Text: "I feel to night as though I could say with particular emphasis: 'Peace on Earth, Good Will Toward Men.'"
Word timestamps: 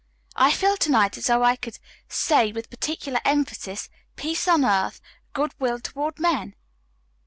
"I 0.35 0.51
feel 0.51 0.77
to 0.77 0.89
night 0.89 1.15
as 1.19 1.27
though 1.27 1.43
I 1.43 1.55
could 1.55 1.77
say 2.09 2.51
with 2.51 2.71
particular 2.71 3.19
emphasis: 3.23 3.87
'Peace 4.15 4.47
on 4.47 4.65
Earth, 4.65 4.99
Good 5.31 5.53
Will 5.59 5.79
Toward 5.79 6.17
Men.'" 6.19 6.55